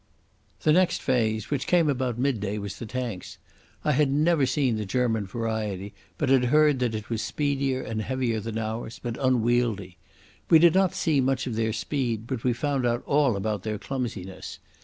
[0.61, 3.37] The next phase, which came about midday, was the tanks.
[3.83, 8.01] I had never seen the German variety, but had heard that it was speedier and
[8.01, 9.99] heavier than ours, but unwieldy.
[10.49, 13.77] We did not see much of their speed, but we found out all about their
[13.77, 14.57] clumsiness.